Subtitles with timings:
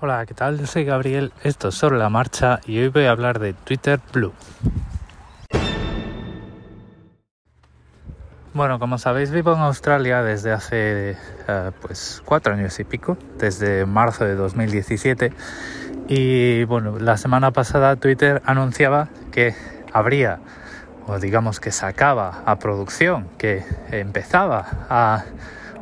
[0.00, 0.60] Hola, ¿qué tal?
[0.60, 3.98] Yo soy Gabriel, esto es sobre la marcha y hoy voy a hablar de Twitter
[4.12, 4.32] Blue.
[8.54, 11.16] Bueno, como sabéis, vivo en Australia desde hace
[11.48, 15.32] uh, pues cuatro años y pico, desde marzo de 2017.
[16.06, 19.56] Y bueno, la semana pasada Twitter anunciaba que
[19.92, 20.38] habría,
[21.08, 25.24] o digamos que sacaba a producción, que empezaba a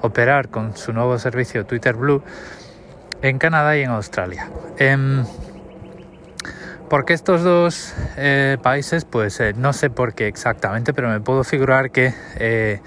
[0.00, 2.22] operar con su nuevo servicio Twitter Blue
[3.28, 4.48] en Canadá y en Australia.
[4.78, 5.24] Eh,
[6.88, 11.42] porque estos dos eh, países, pues eh, no sé por qué exactamente, pero me puedo
[11.42, 12.80] figurar que eh,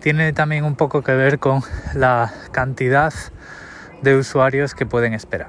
[0.00, 1.60] tiene también un poco que ver con
[1.94, 3.12] la cantidad
[4.00, 5.48] de usuarios que pueden esperar.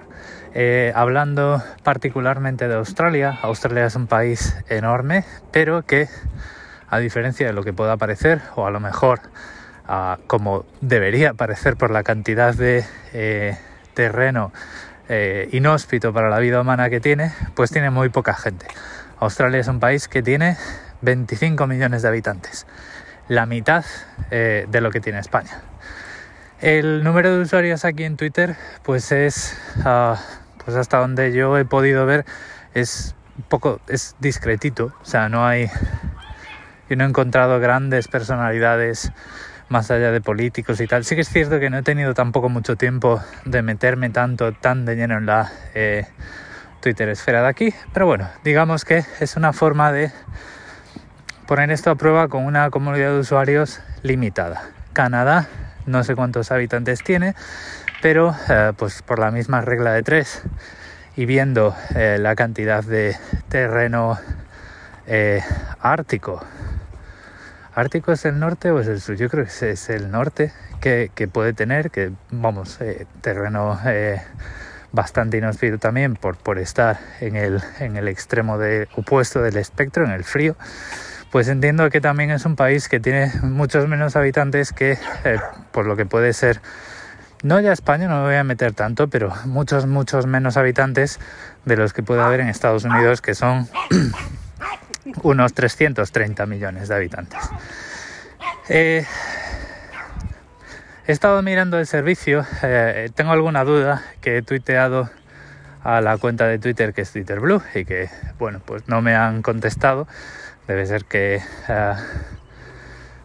[0.96, 6.10] Hablando particularmente de Australia, Australia es un país enorme, pero que
[6.90, 9.20] a diferencia de lo que pueda parecer, o a lo mejor
[9.88, 12.86] uh, como debería parecer por la cantidad de
[13.98, 14.54] terreno
[15.10, 18.68] eh, inhóspito para la vida humana que tiene, pues tiene muy poca gente.
[19.20, 20.56] Australia es un país que tiene
[21.02, 22.68] 25 millones de habitantes,
[23.28, 23.84] la mitad
[24.30, 25.62] eh, de lo que tiene España.
[26.62, 30.16] El número de usuarios aquí en Twitter, pues es, uh,
[30.64, 32.24] pues hasta donde yo he podido ver,
[32.76, 33.16] es
[33.50, 35.72] poco, es discretito, o sea, no hay,
[36.88, 39.12] yo no he encontrado grandes personalidades
[39.70, 41.04] más allá de políticos y tal.
[41.04, 44.86] Sí que es cierto que no he tenido tampoco mucho tiempo de meterme tanto, tan
[44.86, 46.06] de lleno en la eh,
[46.82, 50.12] Twitter esfera de aquí, pero bueno, digamos que es una forma de
[51.48, 54.70] poner esto a prueba con una comunidad de usuarios limitada.
[54.94, 55.48] Canadá,
[55.86, 57.36] no sé cuántos habitantes tiene,
[58.02, 60.44] pero eh, pues por la misma regla de tres
[61.16, 63.16] y viendo eh, la cantidad de
[63.50, 64.18] terreno
[65.80, 66.44] ártico
[67.78, 69.18] Ártico es el norte o es el sur?
[69.18, 74.20] Yo creo que es el norte que, que puede tener, que vamos, eh, terreno eh,
[74.92, 80.06] bastante inhóspito también por, por estar en el, en el extremo de, opuesto del espectro,
[80.06, 80.56] en el frío.
[81.32, 85.38] Pues entiendo que también es un país que tiene muchos menos habitantes que eh,
[85.72, 86.62] por lo que puede ser
[87.44, 91.20] no ya España, no me voy a meter tanto, pero muchos, muchos menos habitantes
[91.66, 93.70] de los que puede haber en Estados Unidos, que son
[95.24, 97.40] unos 330 millones de habitantes.
[98.70, 99.06] Eh,
[101.08, 105.10] he estado mirando el servicio, eh, tengo alguna duda que he tuiteado
[105.84, 109.16] a la cuenta de Twitter que es Twitter Blue y que, bueno, pues no me
[109.16, 110.08] han contestado.
[110.68, 111.96] Debe ser que uh,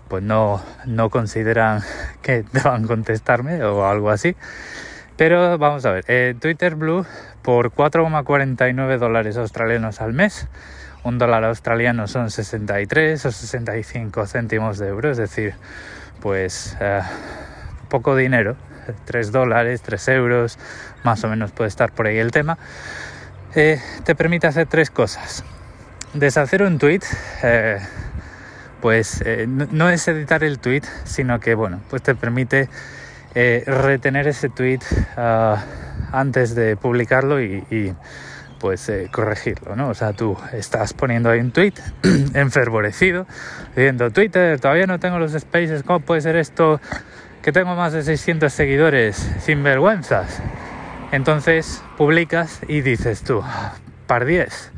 [0.06, 1.82] pues no, no consideran
[2.22, 4.36] que deban contestarme o algo así.
[5.16, 7.04] Pero vamos a ver, eh, Twitter Blue
[7.42, 10.48] por 4,49 dólares australianos al mes
[11.04, 15.54] un dólar australiano son 63 o 65 céntimos de euro, es decir,
[16.20, 17.00] pues eh,
[17.88, 18.56] poco dinero,
[19.04, 20.58] 3 dólares, 3 euros,
[21.02, 22.58] más o menos puede estar por ahí el tema.
[23.54, 25.44] Eh, te permite hacer tres cosas.
[26.14, 27.02] Deshacer un tweet,
[27.42, 27.78] eh,
[28.80, 32.68] pues no, es editar el tweet, sino que bueno, pues te permite
[33.34, 34.80] retener ese tweet
[35.16, 35.56] uh,
[36.12, 37.94] antes de publicarlo y
[38.62, 39.88] pues corregirlo, ¿no?
[39.88, 41.74] O sea, tú estás poniendo ahí un tweet
[42.34, 43.26] enfervorecido,
[43.74, 46.80] diciendo, Twitter, todavía no tengo los spaces, ¿cómo puede ser esto
[47.42, 50.40] que tengo más de 600 seguidores sin vergüenzas?
[51.10, 53.42] Entonces publicas y dices tú,
[54.06, 54.70] par 10,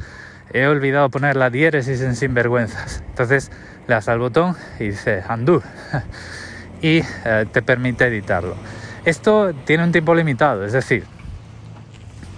[0.55, 3.03] he olvidado poner la diéresis en sinvergüenzas.
[3.11, 3.51] Entonces
[3.87, 5.63] le das al botón y dice undo
[6.81, 8.57] y eh, te permite editarlo.
[9.05, 11.05] Esto tiene un tiempo limitado, es decir,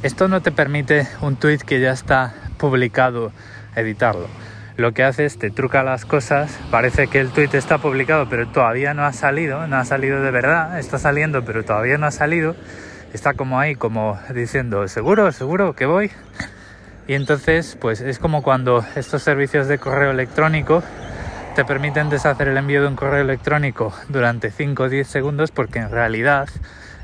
[0.03, 3.33] esto no te permite un tweet que ya está publicado
[3.75, 4.29] editarlo.
[4.77, 8.47] Lo que hace es te truca las cosas, parece que el tweet está publicado pero
[8.47, 12.11] todavía no ha salido, no ha salido de verdad, está saliendo pero todavía no ha
[12.11, 12.55] salido,
[13.15, 16.11] está como ahí como diciendo seguro, seguro que voy.
[17.09, 20.83] Y entonces pues es como cuando estos servicios de correo electrónico
[21.55, 25.79] te permiten deshacer el envío de un correo electrónico durante 5 o 10 segundos porque
[25.79, 26.49] en realidad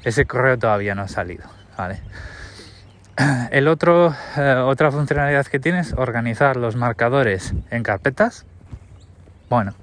[0.04, 1.44] ese correo todavía no ha salido,
[1.78, 2.02] ¿vale?
[3.50, 8.46] El otro, eh, otra funcionalidad que tiene es organizar los marcadores en carpetas.
[9.50, 9.74] Bueno,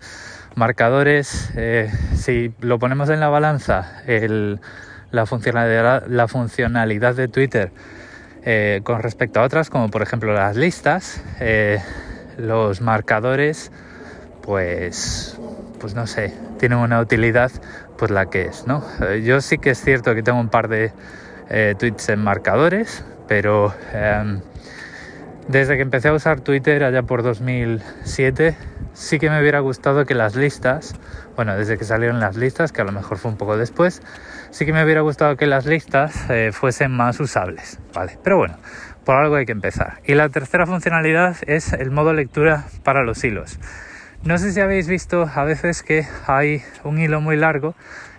[0.55, 4.59] marcadores, eh, si lo ponemos en la balanza, el,
[5.11, 7.71] la, funcionalidad, la, funcionalidad, de Twitter
[8.45, 11.21] eh, con respecto a otras, como por ejemplo las listas,
[12.37, 13.71] los marcadores,
[14.41, 15.37] pues,
[15.79, 17.51] pues no sé, tienen una utilidad
[17.97, 18.81] pues la que es, ¿no?
[19.21, 20.93] yo sí que es cierto que tengo un par de
[21.77, 24.39] tweets en marcadores, pero eh,
[25.47, 28.55] desde que empecé a usar Twitter allá por 2007
[28.93, 30.93] sí que me hubiera gustado que las listas,
[31.35, 34.01] bueno, desde que salieron las listas, que a lo mejor fue un poco después,
[34.51, 38.17] sí que me hubiera gustado que las listas eh, fuesen más usables, ¿vale?
[38.23, 38.57] Pero bueno,
[39.05, 40.01] por algo hay que empezar.
[40.05, 43.57] Y la tercera funcionalidad es el modo lectura para los hilos.
[44.23, 47.73] No sé si habéis visto a veces que hay un hilo muy largo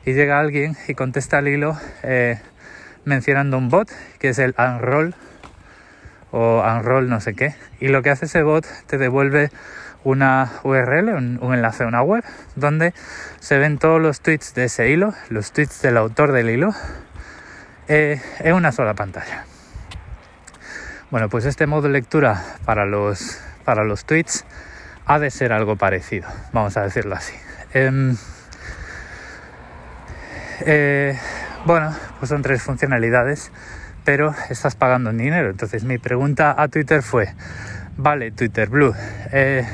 [0.07, 2.41] y llega alguien y contesta el hilo eh,
[3.05, 5.15] mencionando un bot que es el unroll
[6.31, 7.55] o unroll no sé qué.
[7.81, 9.51] Y lo que hace ese bot te devuelve
[10.05, 11.11] una URL,
[11.41, 12.25] un, enlace a una web,
[12.57, 12.95] donde
[13.39, 16.75] se ven todos los tweets de ese hilo, los tweets del autor del hilo,
[17.89, 19.45] eh, en una sola pantalla.
[21.11, 24.45] Bueno, pues este modo de lectura para los, para los tweets
[25.07, 27.35] ha de ser algo parecido, vamos a decirlo así.
[27.75, 28.17] Em,
[30.61, 31.19] eh,
[31.65, 33.53] bueno, pues son tres funcionalidades,
[34.05, 35.51] pero estás pagando en dinero.
[35.51, 37.35] Entonces mi pregunta a Twitter fue,
[37.97, 38.95] vale, Twitter Blue,
[39.33, 39.67] eh,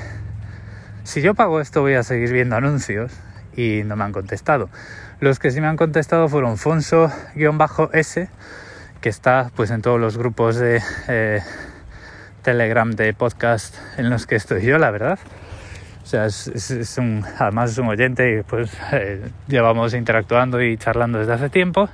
[1.05, 3.13] si yo pago esto voy a seguir viendo anuncios
[3.57, 4.69] y no me han contestado.
[5.21, 8.29] Los que sí me han contestado fueron Fonso-S,
[9.01, 11.41] que está pues en todos los grupos de eh,
[12.43, 15.19] Telegram de podcast en los que estoy yo, la verdad.
[16.07, 16.29] O sea,
[17.41, 21.89] además es un oyente y pues eh, llevamos interactuando y charlando desde hace tiempo.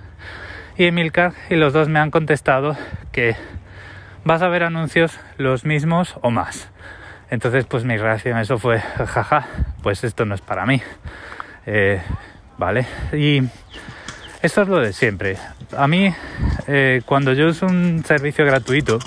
[0.76, 2.76] Y Emilcar, y los dos me han contestado
[3.10, 3.36] que
[4.22, 6.68] vas a ver anuncios los mismos o más.
[7.30, 9.46] Entonces, pues mi reacción a eso fue, jaja,
[9.82, 10.82] pues esto no es para mí.
[11.64, 12.02] Eh,
[12.58, 12.84] vale,
[13.14, 13.40] y
[14.42, 15.38] esto es lo de siempre.
[15.74, 16.14] A mí,
[16.66, 18.98] eh, cuando yo uso un servicio gratuito,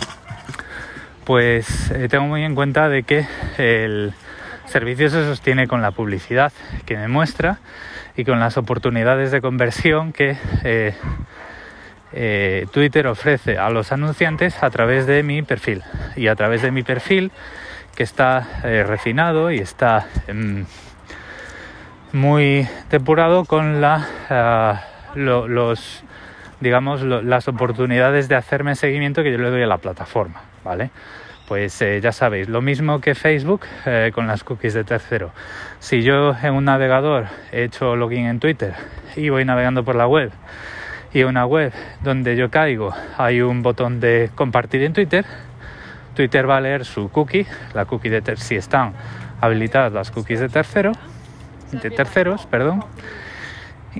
[1.25, 3.27] pues tengo muy en cuenta de que
[3.59, 4.11] el
[4.67, 6.51] servicio se sostiene con la publicidad
[6.85, 7.59] que me muestra
[8.15, 10.37] y con las oportunidades de conversión que
[12.71, 15.83] Twitter ofrece a los anunciantes a través de mi perfil.
[16.15, 17.31] Y a través de mi perfil
[17.95, 20.65] que está eh, refinado y está em,
[22.11, 24.81] muy depurado con la, ah,
[25.15, 26.03] los,
[26.59, 30.91] digamos, las oportunidades de hacerme seguimiento que yo le doy a la plataforma, ¿vale?
[31.47, 35.31] Pues eh, ya sabéis, lo mismo que Facebook eh, con las cookies de tercero.
[35.79, 38.73] Si yo en un navegador he hecho login en Twitter
[39.15, 40.31] y voy navegando por la web
[41.13, 41.71] y en una web
[42.03, 45.23] donde yo caigo hay un botón de compartir en Twitter,
[46.15, 48.93] Twitter va a leer su cookie, la cookie de si están
[49.39, 50.93] habilitadas las cookies de tercero,
[51.71, 52.83] de terceros, perdón,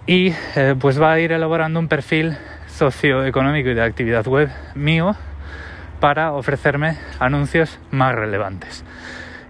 [0.07, 2.37] y eh, pues va a ir elaborando un perfil
[2.67, 5.15] socioeconómico y de actividad web mío
[5.99, 8.83] para ofrecerme anuncios más relevantes.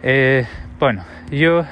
[0.04, 0.46] Eh,
[0.80, 1.66] bueno, yo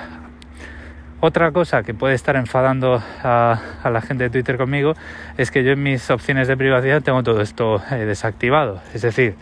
[1.20, 4.94] otra cosa que puede estar enfadando a, la gente de Twitter conmigo
[5.38, 8.82] es que yo en mis opciones de privacidad tengo todo esto eh, desactivado.
[8.94, 9.36] Es decir,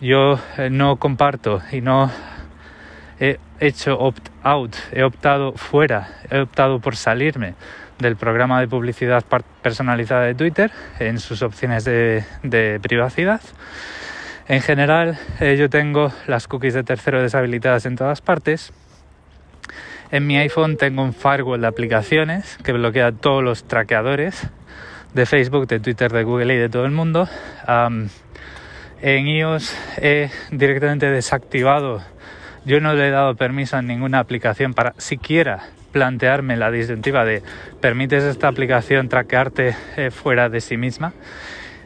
[0.00, 2.10] yo eh, no comparto y no
[3.20, 7.54] he hecho opt-out, he optado fuera, he optado por salirme
[7.98, 9.24] del programa de publicidad
[9.62, 10.70] personalizada de Twitter
[11.00, 13.40] en sus opciones de, privacidad.
[14.48, 18.72] En general, eh, yo tengo las cookies de tercero deshabilitadas en todas partes.
[20.10, 24.48] En mi iPhone tengo un firewall de aplicaciones que bloquea todos los traqueadores
[25.12, 27.28] de Facebook, de Twitter, de Google y de todo el mundo.
[29.02, 32.02] En iOS he directamente desactivado,
[32.64, 37.42] yo no le he dado permiso a ninguna aplicación para siquiera plantearme la disyuntiva de
[37.80, 41.12] permites esta aplicación traquearte eh, fuera de sí misma.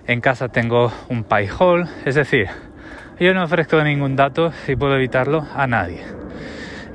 [0.07, 2.49] En casa tengo un Pi-hole, es decir,
[3.21, 6.03] yo no ofrezco ningún dato, si puedo evitarlo, a nadie.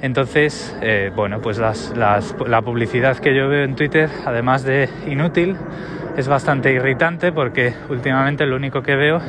[0.01, 5.55] Entonces, eh, bueno, pues la publicidad que yo veo en Twitter, además de inútil,
[6.17, 9.21] es bastante irritante porque últimamente lo único que veo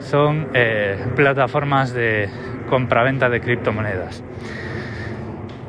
[0.00, 2.28] son eh, plataformas de
[2.68, 4.22] compraventa de criptomonedas.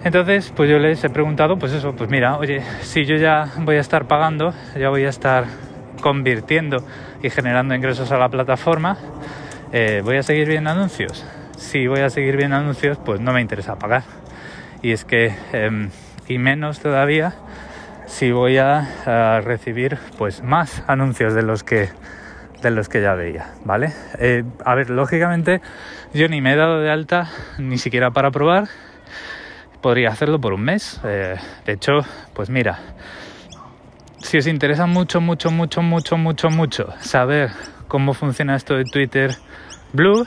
[0.03, 3.77] Entonces, pues yo les he preguntado, pues eso, pues mira, oye, si yo ya voy
[3.77, 5.46] a estar pagando, ya voy a estar
[6.01, 6.86] convirtiendo
[7.24, 8.98] y generando ingresos a la plataforma,
[9.72, 11.25] eh, ¿voy a seguir viendo anuncios?
[11.58, 14.03] Si voy a seguir viendo anuncios, pues no me interesa pagar.
[14.81, 15.89] Y es que, em,
[16.27, 17.36] y menos todavía,
[18.08, 21.89] si voy a, a recibir pues más anuncios de los que
[22.62, 23.91] de los que ya veía, ¿vale?
[24.20, 25.62] Eh, a ver, lógicamente
[26.13, 28.67] yo ni me he dado de alta ni siquiera para probar.
[29.81, 31.01] Podría hacerlo por un mes.
[31.03, 32.01] Eh, de hecho,
[32.34, 32.79] pues mira,
[34.24, 37.51] si os interesa mucho, mucho, mucho, mucho, mucho, mucho saber
[37.88, 39.36] cómo funciona esto de Twitter
[39.94, 40.25] Blue,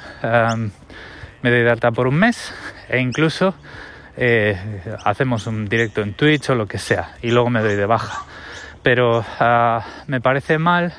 [1.43, 2.53] me doy de alta por un mes
[2.89, 3.55] e incluso
[4.17, 7.87] eh, hacemos un directo en Twitch o lo que sea y luego me doy de
[7.87, 8.25] baja.
[8.83, 10.93] Pero ah, me parece mal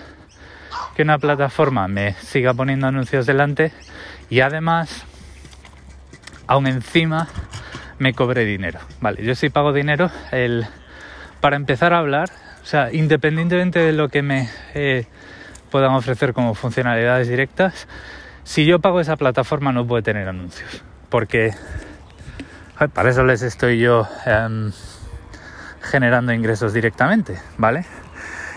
[0.96, 3.72] que una plataforma me siga poniendo anuncios delante
[4.30, 5.06] y además,
[6.48, 7.28] aún encima,
[8.00, 8.80] me cobre dinero.
[9.02, 10.66] Vale, yo sí pago dinero el,
[11.42, 12.30] para empezar a hablar
[12.65, 15.05] O sea, independientemente de lo que me eh,
[15.69, 17.88] puedan ofrecer como funcionalidades directas,
[18.43, 20.84] si yo pago esa plataforma no puede tener anuncios.
[21.10, 21.51] Porque
[22.95, 24.72] para eso les estoy yo em,
[25.84, 27.86] generando ingresos directamente, ¿vale?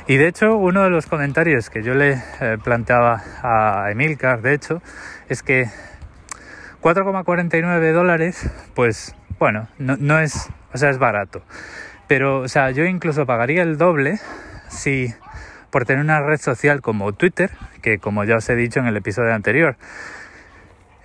[0.07, 4.55] Y de hecho, uno de los comentarios que yo le eh, planteaba a Emilcar, de
[4.55, 4.81] hecho,
[5.29, 5.67] es que
[6.81, 11.43] 4,49 dólares, pues bueno, no, no, es, o sea, es barato.
[12.09, 14.19] Pero, o sea, yo incluso pagaría el doble
[14.69, 15.15] si
[15.71, 17.51] por tener una red social como Twitter,
[17.83, 19.77] que como ya os he dicho en el episodio anterior,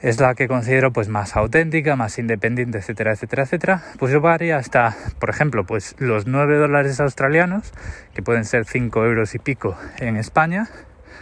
[0.01, 4.57] es la que considero pues más auténtica, más independiente, etcétera, etcétera, etcétera, pues yo pagaría
[4.57, 7.73] hasta, por ejemplo, pues los 9 dólares australianos,
[8.13, 10.67] que pueden ser 5 euros y pico en España,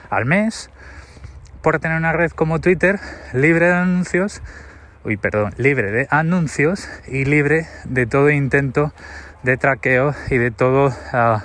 [0.09, 0.71] al mes,
[1.61, 2.99] por tener una red como Twitter,
[3.33, 4.41] libre de anuncios,
[5.03, 8.93] uy, perdón, libre de anuncios y libre de todo intento
[9.43, 10.87] de traqueo y de todo...
[10.87, 11.39] Uh,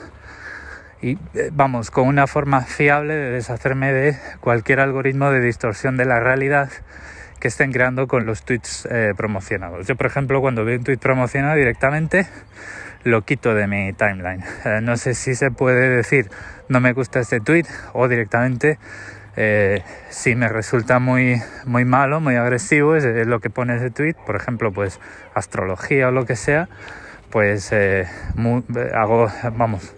[1.03, 6.07] y eh, vamos, con una forma fiable de deshacerme de cualquier algoritmo de distorsión de
[6.07, 6.71] la realidad
[7.39, 9.87] que estén creando con los tweets eh, promocionados.
[9.87, 12.27] Yo, por ejemplo, cuando veo un tweet promocionado directamente,
[13.05, 14.43] lo quito de mi timeline.
[14.65, 16.29] Eh, no sé si se puede decir
[16.69, 18.79] no me gusta este tweet o directamente
[19.37, 24.15] eh, si me resulta muy, muy malo, muy agresivo, es, lo que pone ese tweet,
[24.25, 24.99] por ejemplo, pues
[25.35, 26.69] astrología o lo que sea,
[27.37, 27.71] pues
[28.95, 29.95] hago, vamos,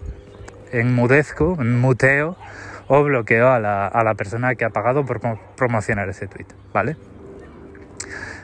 [0.73, 2.37] enmudezco, muteo
[2.89, 5.21] o bloqueo a la, a la persona que ha pagado por
[5.55, 6.97] promocionar ese tweet, ¿vale?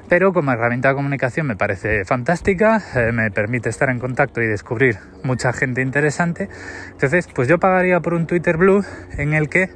[0.09, 4.47] pero como herramienta de comunicación me parece fantástica, eh, me permite estar en contacto y
[4.47, 6.49] descubrir mucha gente interesante.
[6.93, 8.85] Entonces, pues yo pagaría por un Twitter Blue
[9.19, 9.71] en el que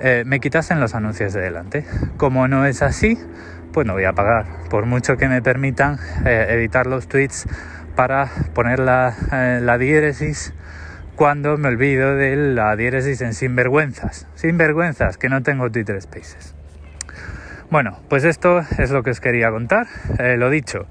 [0.00, 1.86] eh, me quitasen los anuncios de delante.
[2.18, 3.16] Como no es así,
[3.72, 7.46] pues no voy a pagar, por mucho que me permitan eh, editar los tweets
[7.96, 9.16] para poner la,
[9.60, 10.54] la diéresis
[11.16, 14.28] cuando me olvido de la diéresis en sinvergüenzas.
[14.34, 16.54] Sinvergüenzas, que no tengo Twitter Spaces.
[17.70, 19.86] Bueno, pues esto es lo que os quería contar.
[20.18, 20.86] Eh, lo dicho,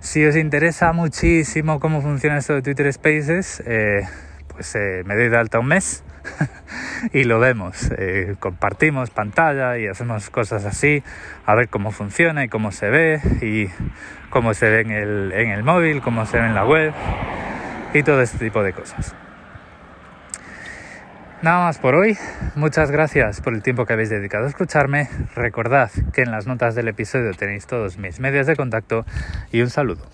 [0.00, 4.02] si os interesa muchísimo cómo funciona esto de Twitter Spaces, eh,
[4.48, 6.04] pues eh, me doy de alta un mes
[7.12, 7.90] y lo vemos.
[8.40, 11.02] compartimos pantalla y hacemos cosas así,
[11.46, 13.68] a ver cómo funciona y cómo se ve y
[14.30, 16.92] cómo se ve en el, en el móvil, cómo se ve en la web
[17.94, 19.14] y todo este tipo de cosas.
[21.40, 22.18] Nada más por hoy.
[22.56, 25.08] Muchas gracias por el tiempo que habéis dedicado a escucharme.
[25.36, 29.06] Recordad que en las notas del episodio tenéis todos mis medios de contacto
[29.52, 30.04] y un saludo.